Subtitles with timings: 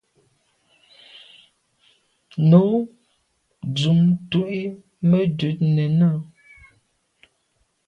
[2.49, 2.63] Nu
[3.77, 4.61] dun tu i
[5.09, 6.09] me dut nène.